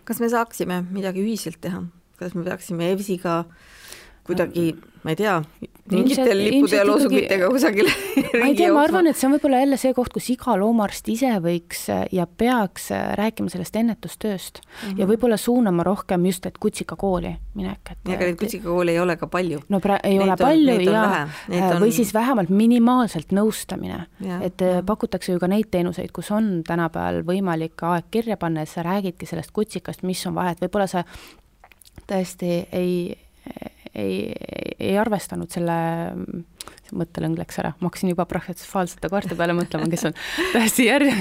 [0.10, 1.86] kas me saaksime midagi ühiselt teha,
[2.20, 3.44] kas me peaksime EVS-iga
[4.24, 4.72] kuidagi,
[5.04, 5.36] ma ei tea,
[5.92, 7.90] mingitel lippude ja loosungitega kusagil
[8.42, 11.10] ma ei tea, ma arvan, et see on võib-olla jälle see koht, kus iga loomaarst
[11.12, 15.02] ise võiks äh, ja peaks äh, rääkima sellest ennetustööst mm -hmm.
[15.02, 19.18] ja võib-olla suunama rohkem just, et kutsikakooli minek, et ja ega neid kutsikakoole ei ole
[19.20, 19.60] ka palju.
[19.70, 21.82] no pra-, ei neid ole on, palju ja äh, on...
[21.84, 24.06] või siis vähemalt minimaalselt nõustamine,
[24.42, 24.84] et ja.
[24.86, 29.26] pakutakse ju ka neid teenuseid, kus on tänapäeval võimalik aeg kirja panna ja sa räägidki
[29.26, 31.04] sellest kutsikast, mis on vahet, võib-olla sa
[32.08, 33.18] tõesti ei
[33.96, 34.34] ei,
[34.80, 35.76] ei arvestanud selle,
[36.84, 40.16] see mõttelõng läks ära, ma hakkasin juba protsessuaalsete koerte peale mõtlema, kes on
[40.56, 41.12] täiesti järg,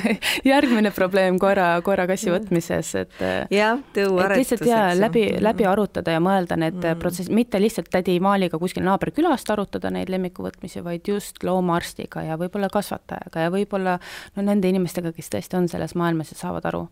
[0.48, 2.38] järgmine probleem koera, koera-kassi mm.
[2.38, 4.40] võtmises, et jah, tõuaretus.
[4.40, 5.44] lihtsalt jaa, läbi, mm.
[5.44, 7.00] läbi arutada ja mõelda need mm.
[7.02, 12.40] protsessid, mitte lihtsalt tädi Maaliga kuskil naaberkülast arutada neid lemmiku võtmisi, vaid just loomaarstiga ja
[12.40, 13.98] võib-olla kasvatajaga ja võib-olla
[14.36, 16.86] no nende inimestega, kes tõesti on selles maailmas ja saavad aru.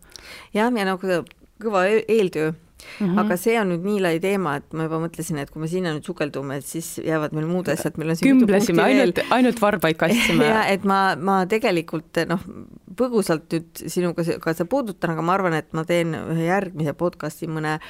[0.53, 1.23] jah, ja nagu
[1.61, 2.53] kõva e-, eeltöö
[2.99, 3.19] Mm -hmm.
[3.19, 5.93] aga see on nüüd nii lai teema, et ma juba mõtlesin, et kui me sinna
[5.95, 10.45] nüüd sukeldume, et siis jäävad meil muud asjad, meil on kümblesime, ainult, ainult varbaid kastsime.
[10.53, 12.41] ja et ma, ma tegelikult noh,
[12.97, 17.47] põgusalt nüüd sinuga ka seda puudutan, aga ma arvan, et ma teen ühe järgmise podcast'i
[17.47, 17.87] mõne äh,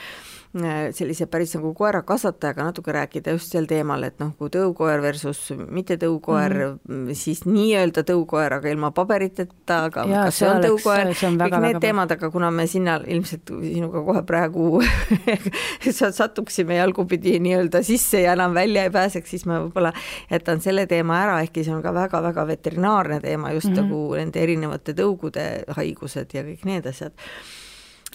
[0.91, 5.39] sellise päris nagu koerakasvatajaga natuke rääkida just sel teemal, et noh, kui tõukoer versus
[5.71, 7.15] mitte tõukoer mm, -hmm.
[7.15, 11.79] siis nii-öelda tõukoer, aga ilma paberiteta, aga ja, kas see on oleks, tõukoer, kõik need
[11.79, 14.80] teemad, aga kuna me sinna ilmselt sinuga kohe praegu
[16.21, 19.93] satuksime jalgupidi nii-öelda sisse ja enam välja ei pääseks, siis ma võib-olla
[20.31, 23.89] jätan selle teema ära, ehkki see on ka väga-väga veterinaarne teema just mm -hmm.
[23.89, 27.13] nagu nende erinevate tõugude haigused ja kõik need asjad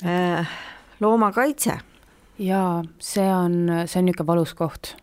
[0.05, 0.49] äh,.
[1.01, 1.79] loomakaitse
[2.39, 4.97] jaa, see on, see on niisugune valus koht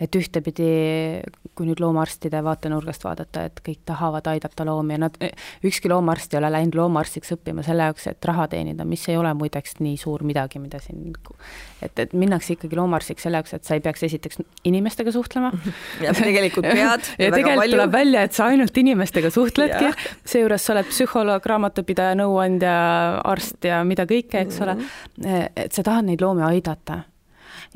[0.00, 0.68] et ühtepidi,
[1.54, 5.18] kui nüüd loomaarstide vaatenurgast vaadata, et kõik tahavad aidata loomi ja nad,
[5.66, 9.32] ükski loomaarst ei ole läinud loomaarstiks õppima selle jaoks, et raha teenida, mis ei ole
[9.36, 11.12] muideks nii suur midagi, mida siin
[11.82, 15.52] et, et minnakse ikkagi loomaarstiks selle jaoks, et sa ei peaks esiteks inimestega suhtlema.
[16.04, 17.76] ja tegelikult pead ja tegelikult palju.
[17.76, 19.92] tuleb välja, et sa ainult inimestega suhtledki,
[20.32, 22.74] seejuures sa oled psühholoog, raamatupidaja, nõuandja,
[23.28, 25.30] arst ja mida kõike, eks mm -hmm.
[25.36, 25.48] ole.
[25.56, 27.02] et sa tahad neid loomi aidata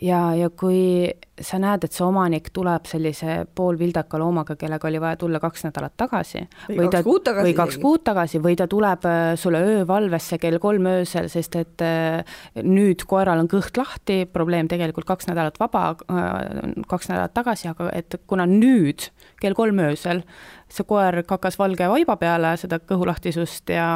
[0.02, 5.18] ja, ja kui sa näed, et see omanik tuleb sellise poolvildaka loomaga, kellega oli vaja
[5.18, 8.66] tulla kaks nädalat tagasi või, või kaks kuud tagasi või kaks kuud tagasi või ta
[8.70, 14.24] tuleb äh, sulle öövalvesse kell kolm öösel, sest et äh, nüüd koeral on kõht lahti,
[14.30, 19.08] probleem tegelikult kaks nädalat vaba, äh, kaks nädalat tagasi, aga et kuna nüüd
[19.42, 20.24] kell kolm öösel
[20.70, 23.88] see koer kakas valge vaiba peale seda kõhulahtisust ja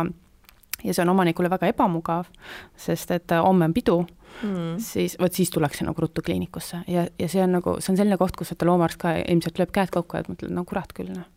[0.85, 2.29] ja see on omanikule väga ebamugav,
[2.79, 3.97] sest et homme on pidu
[4.43, 8.01] mm., siis vot siis tullakse nagu ruttu kliinikusse ja, ja see on nagu, see on
[8.01, 11.13] selline koht, kus vaata loomaarst ka ilmselt lööb käed kokku ja mõtled, no kurat küll,
[11.15, 11.29] noh.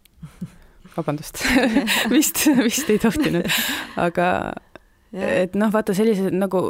[0.96, 1.44] vabandust
[2.14, 3.48] vist, vist ei tohtinud,
[4.08, 4.28] aga
[5.12, 6.69] et noh, vaata sellised nagu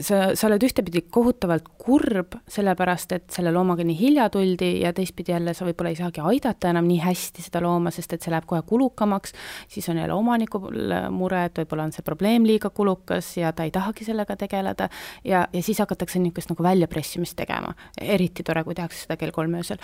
[0.00, 5.34] sa, sa oled ühtepidi kohutavalt kurb, sellepärast et selle loomaga nii hilja tuldi ja teistpidi
[5.34, 8.46] jälle sa võib-olla ei saagi aidata enam nii hästi seda looma, sest et see läheb
[8.48, 9.34] kohe kulukamaks,
[9.68, 13.74] siis on jälle omanikul mure, et võib-olla on see probleem liiga kulukas ja ta ei
[13.74, 14.88] tahagi sellega tegeleda
[15.28, 17.74] ja, ja siis hakatakse niisugust nagu väljapressimist tegema.
[18.00, 19.82] eriti tore, kui tehakse seda kell kolm öösel.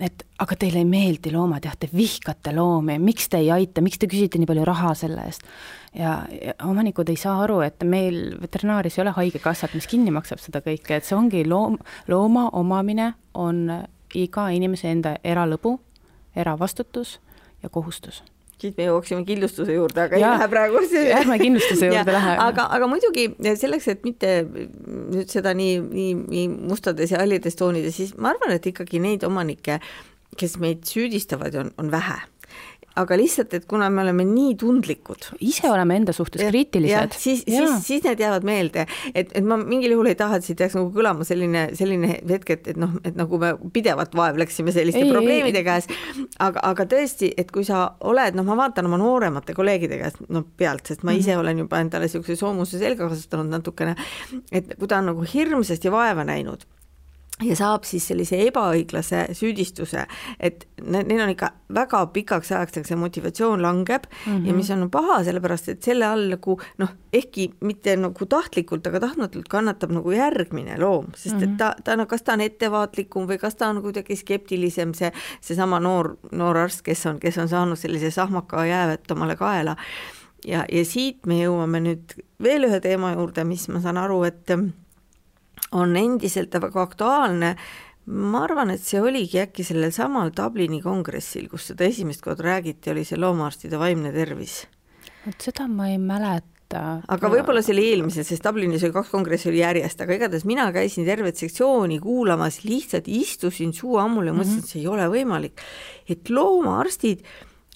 [0.00, 4.00] et aga teile ei meeldi loomad, jah, te vihkate loomi, miks te ei aita, miks
[4.00, 5.44] te küsite nii palju raha selle eest?
[5.94, 10.42] ja, ja omanikud ei saa aru, et meil veterinaaris ei ole haigekassat, mis kinni maksab
[10.42, 13.66] seda kõike, et see ongi loom, looma omamine on
[14.14, 15.78] iga inimese enda eralõbu,
[16.38, 17.18] eravastutus
[17.62, 18.22] ja kohustus
[18.60, 20.80] siis me jõuaksime kindlustuse juurde, aga ja, ei lähe praegu.
[21.16, 22.34] ärme kindlustuse juurde lähe.
[22.44, 27.96] aga, aga muidugi selleks, et mitte nüüd seda nii, nii, nii mustades ja hallides toonides,
[27.96, 29.80] siis ma arvan, et ikkagi neid omanikke,
[30.40, 32.18] kes meid süüdistavad, on, on vähe
[32.98, 35.28] aga lihtsalt, et kuna me oleme nii tundlikud.
[35.46, 37.14] ise oleme enda suhtes ja, kriitilised.
[37.18, 40.60] siis, siis, siis need jäävad meelde, et, et ma mingil juhul ei taha, et siit
[40.60, 45.04] jääks nagu kõlama selline, selline hetk, et, et noh, et nagu me pidevalt vaevleksime selliste
[45.04, 45.88] ei, probleemide ei, käes.
[46.42, 50.46] aga, aga tõesti, et kui sa oled, noh, ma vaatan oma nooremate kolleegide käest noh,
[50.58, 51.40] pealt, sest ma ise mm -hmm.
[51.44, 53.96] olen juba endale niisuguse soomuse selga kasvatanud natukene,
[54.52, 56.66] et kui ta on nagu hirmsasti vaeva näinud
[57.44, 60.04] ja saab siis sellise ebaõiglase süüdistuse,
[60.40, 64.46] et neil on ikka väga pikaks ajaks see motivatsioon langeb mm -hmm.
[64.46, 69.00] ja mis on paha, sellepärast et selle all nagu noh, ehkki mitte nagu tahtlikult, aga
[69.00, 71.42] tahtmatult kannatab nagu järgmine loom, sest mm -hmm.
[71.42, 71.56] et mhm.
[71.56, 75.80] ta, ta no kas ta on ettevaatlikum või kas ta on kuidagi skeptilisem, see, seesama
[75.80, 79.76] noor, noor arst, kes on, kes on saanud sellise sahmaka jäävet omale kaela.
[80.46, 84.50] ja, ja siit me jõuame nüüd veel ühe teema juurde, mis ma saan aru, et
[85.72, 87.54] on endiselt väga aktuaalne.
[88.10, 92.90] ma arvan, et see oligi äkki sellel samal Dublini kongressil, kus seda esimest korda räägiti,
[92.90, 94.64] oli see loomaarstide vaimne tervis.
[95.26, 96.48] vot seda ma ei mäleta
[97.10, 100.68] aga võib-olla see oli eelmisel, sest Dublinis oli kaks kongressi oli järjest, aga igatahes mina
[100.74, 104.70] käisin tervet sektsiooni kuulamas, lihtsalt istusin suu ammul ja mõtlesin mm, -hmm.
[104.70, 105.60] et see ei ole võimalik.
[106.08, 107.22] et loomaarstid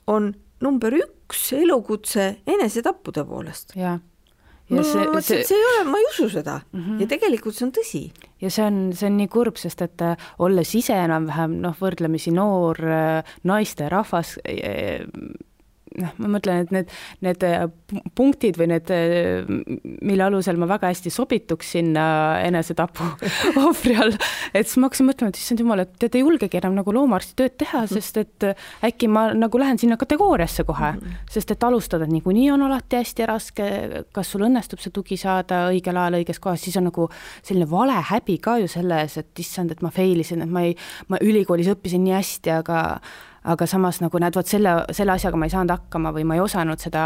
[0.07, 3.77] on number üks elukutse enesetappude poolest.
[3.77, 4.01] jah
[4.71, 7.01] ja no, see, see, see ei ole, ma ei usu seda mm -hmm.
[7.03, 8.03] ja tegelikult see on tõsi.
[8.41, 12.33] ja see on, see on nii kurb, sest et äh, olles ise enam-vähem noh, võrdlemisi
[12.33, 14.39] noor äh, naisterahvas
[16.01, 16.93] noh, ma mõtlen, et need,
[17.25, 17.65] need äh,
[18.19, 19.45] punktid või need, äh,
[20.05, 22.05] mille alusel ma väga hästi sobituks sinna
[22.45, 23.07] enesetapu
[23.65, 24.17] ohvri all,
[24.53, 27.37] et siis ma hakkasin mõtlema, et issand jumal, et tead ei julgegi enam nagu loomaarsti
[27.39, 27.93] tööd teha, mhm.
[27.95, 31.21] sest et äh, äkki ma nagu lähen sinna kategooriasse kohe, mhm.
[31.31, 33.69] sest et alustada niikuinii on alati hästi raske,
[34.15, 37.09] kas sul õnnestub see tugi saada õigel ajal õiges kohas, siis on nagu
[37.43, 40.67] selline vale häbi ka ju selle ees, et issand, et ma fail isin, et ma
[40.67, 40.75] ei,
[41.13, 42.81] ma ülikoolis õppisin nii hästi, aga
[43.45, 46.43] aga samas nagu näed, vot selle, selle asjaga ma ei saanud hakkama või ma ei
[46.45, 47.03] osanud seda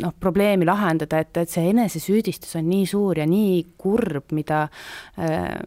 [0.00, 4.64] noh, probleemi lahendada, et, et see enesesüüdistus on nii suur ja nii kurb, mida,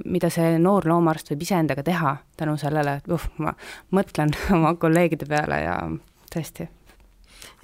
[0.06, 3.54] mida see noor loomaarst võib iseendaga teha tänu sellele, et uh, ma
[3.96, 5.78] mõtlen oma kolleegide peale ja
[6.34, 6.68] tõesti.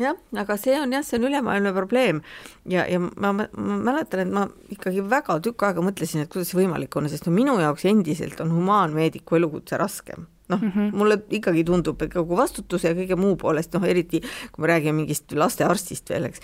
[0.01, 2.21] Jah, aga see on jah, see on ülemaailmne probleem.
[2.69, 6.53] Ja, ja ma, ma, ma mäletan, et ma ikkagi väga tükk aega mõtlesin, et kuidas
[6.53, 10.97] see võimalik on, sest no minu jaoks endiselt on humaanmeediku elukutse raskem noh mm -hmm.,
[10.97, 15.01] mulle ikkagi tundub, et kogu vastutuse ja kõige muu poolest, noh eriti kui me räägime
[15.01, 16.41] mingist lastearstist veel, eks.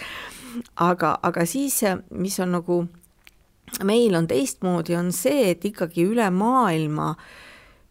[0.75, 2.87] aga, aga siis, mis on nagu
[3.83, 7.15] meil on teistmoodi, on see, et ikkagi üle maailma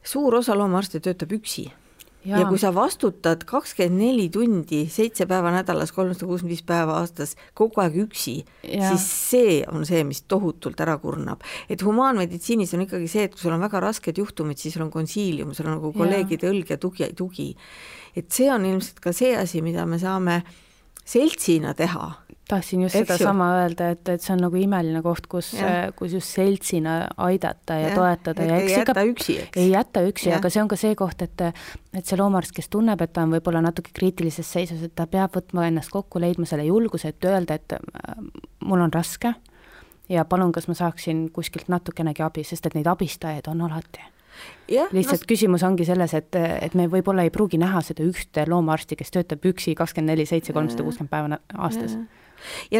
[0.06, 1.70] suur osa loomaarste töötab üksi
[2.26, 2.42] ja.
[2.48, 7.82] kui sa vastutad kakskümmend neli tundi, seitse päeva nädalas, kolmsada kuuskümmend viis päeva aastas kogu
[7.82, 11.44] aeg üksi, siis see on see, mis tohutult ära kurnab.
[11.68, 14.92] et humaanmeditsiinis on ikkagi see, et kui sul on väga rasked juhtumid, siis sul on
[14.94, 17.50] konsiilium, sul on nagu kolleegide õlg ja tugi, tugi.
[18.16, 20.40] et see on ilmselt ka see asi, mida me saame
[21.06, 22.10] seltsina teha
[22.48, 25.50] tahtsin just sedasama öelda, et, et see on nagu imeline koht, kus,
[25.98, 29.60] kus just seltsina aidata ja, ja toetada ja eks ei jäta üksi, eks.
[29.62, 33.00] ei jäta üksi, aga see on ka see koht, et et see loomaarst, kes tunneb,
[33.02, 36.66] et ta on võib-olla natuke kriitilises seisus, et ta peab võtma ennast kokku, leidma selle
[36.68, 38.18] julguse, et öelda, et äh,
[38.62, 39.32] mul on raske
[40.12, 44.04] ja palun, kas ma saaksin kuskilt natukenegi abi, sest et neid abistajaid on alati.
[44.68, 45.28] Lihtsalt no...
[45.30, 49.48] küsimus ongi selles, et, et me võib-olla ei pruugi näha seda ühte loomaarsti, kes töötab
[49.48, 51.96] üksi kakskümmend neli, seitse, kolmsada kuuskümmend päeva aastas.
[51.96, 52.25] ja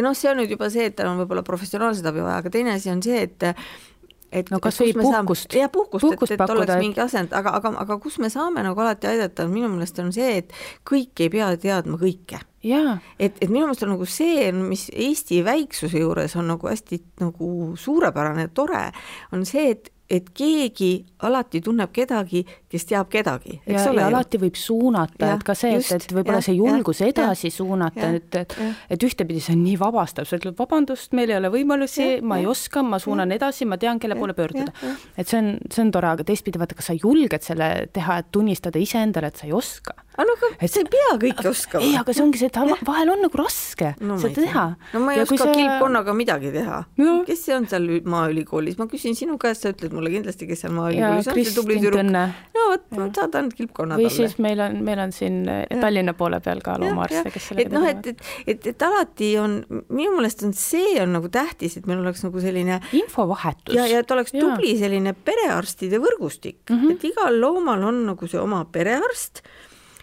[0.05, 2.75] noh, see on nüüd juba see, et tal on võib-olla professionaalset abi vaja, aga teine
[2.77, 3.51] asi on see, et
[4.31, 5.53] et no kas või puhkust.
[5.55, 8.83] jah, puhkust, puhkust, et, et oleks mingi asend, aga, aga, aga kus me saame nagu
[8.83, 10.55] alati aidata, minu meelest on see, et
[10.87, 12.41] kõik ei pea teadma kõike.
[13.19, 17.51] et, et minu meelest on nagu see, mis Eesti väiksuse juures on nagu hästi nagu
[17.79, 18.87] suurepärane ja tore,
[19.31, 24.03] on see, et et keegi alati tunneb kedagi, kes teab kedagi, eks ja, ole.
[24.03, 28.09] alati võib suunata, et ka see, et, et võib-olla see julgus ja, edasi ja, suunata,
[28.17, 28.55] et, et,
[28.91, 32.49] et ühtepidi see on nii vabastav, sa ütled vabandust, meil ei ole võimalusi, ma ei
[32.49, 34.73] oska, ma suunan edasi, ma tean, kelle poole pöörduda.
[35.15, 38.31] et see on, see on tore, aga teistpidi vaata, kas sa julged selle teha, et
[38.35, 39.95] tunnistada iseendale, et sa ei oska?
[40.17, 41.85] Aga no aga sa ei pea kõike oskama.
[41.85, 44.63] ei, aga see ongi see, et vahel on nagu raske no, seda teha.
[44.95, 45.51] no ma ei ja oska sa...
[45.53, 46.79] kilpkonnaga midagi teha.
[46.97, 47.19] No..
[47.27, 50.73] kes see on seal Maaülikoolis, ma küsin sinu käest, sa ütled mulle kindlasti, kes seal
[50.73, 52.01] Maaülikoolis on, see tubli tüdruk.
[52.57, 54.09] No vot, ma saadan kilpkonna talle.
[54.09, 55.65] või siis meil on, meil on siin ja.
[55.81, 59.59] Tallinna poole peal ka loomaarste, kes sellega et noh, et, et, et, et alati on,
[59.87, 63.75] minu meelest on see on nagu tähtis, et meil oleks nagu selline infovahetus.
[63.77, 64.81] ja, ja et oleks tubli ja.
[64.85, 66.97] selline perearstide võrgustik mm, -hmm.
[66.97, 69.43] et igal loomal on nagu see oma perearst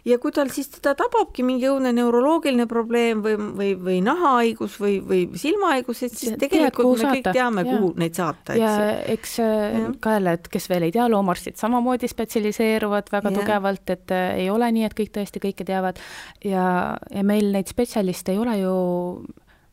[0.05, 4.99] ja kui tal siis teda tababki mingi õudne neuroloogiline probleem või, või, või nahahaigus või,
[5.05, 8.61] või silmahaigus, et siis tegelikult Tead, me kõik teame, kuhu neid saata, eks.
[8.61, 13.39] ja eks äh, ka jälle, et kes veel ei tea, loomaarstid samamoodi spetsialiseeruvad väga ja.
[13.39, 16.01] tugevalt, et äh, ei ole nii, et kõik tõesti kõike teavad
[16.45, 16.67] ja,
[17.09, 18.77] ja meil neid spetsialiste ei ole ju,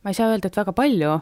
[0.01, 1.19] ma ei saa öelda, et väga palju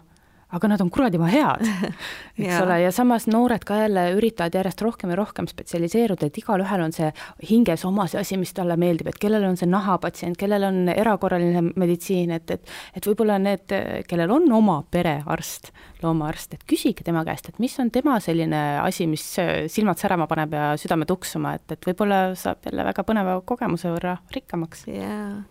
[0.50, 1.62] aga nad on kuradi head,
[2.40, 2.64] eks ja.
[2.64, 6.96] ole, ja samas noored ka jälle üritavad järjest rohkem ja rohkem spetsialiseeruda, et igalühel on
[6.96, 7.12] see
[7.50, 11.62] hinges oma see asi, mis talle meeldib, et kellel on see nahapatsient, kellel on erakorraline
[11.76, 13.70] meditsiin, et, et et võib-olla need,
[14.10, 15.70] kellel on oma perearst,
[16.02, 19.26] loomaarst, et küsige tema käest, et mis on tema selline asi, mis
[19.70, 24.18] silmad särama paneb ja südame tuksuma, et, et võib-olla saab jälle väga põneva kogemuse võrra
[24.34, 24.88] rikkamaks.
[24.90, 25.44] jaa.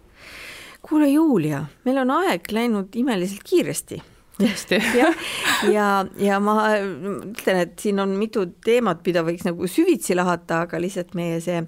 [0.83, 4.03] kuule, Julia, meil on aeg läinud imeliselt kiiresti
[4.39, 4.81] tõesti.
[5.01, 5.25] Jah,
[5.73, 5.89] ja,
[6.23, 11.15] ja ma ütlen, et siin on mitu teemat, mida võiks nagu süvitsi lahata, aga lihtsalt
[11.19, 11.63] meie see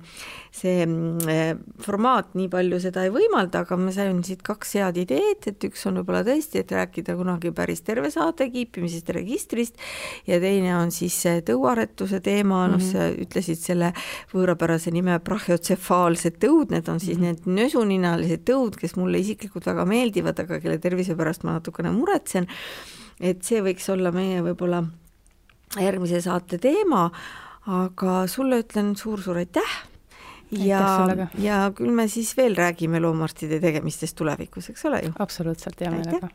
[0.51, 5.47] see mm, formaat nii palju seda ei võimalda, aga ma sain siit kaks head ideed,
[5.47, 9.79] et üks on võib-olla tõesti, et rääkida kunagi päris terve saate kiipimisest registrist
[10.27, 12.89] ja teine on siis tõuaretuse teema, noh, mhm.
[12.91, 13.93] sa ütlesid selle
[14.35, 17.47] võõrapärase nime brahhiotsefaalsed tõud, need on siis mm -hmm.
[17.47, 22.49] need nösuninalised tõud, kes mulle isiklikult väga meeldivad, aga kelle tervise pärast ma natukene muretsen,
[23.21, 24.83] et see võiks olla meie võib-olla
[25.79, 27.11] järgmise saate teema,
[27.67, 29.89] aga sulle ütlen suur-suur aitäh
[30.51, 31.07] ja,
[31.39, 35.13] ja küll me siis veel räägime loomaarstide tegemistest tulevikus, eks ole ju?
[35.19, 36.29] absoluutselt, hea meelega.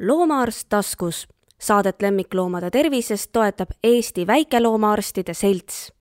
[0.00, 1.28] loomaarst taskus.
[1.58, 5.92] Saadet lemmikloomade tervisest toetab Eesti Väikeloomaarstide Selts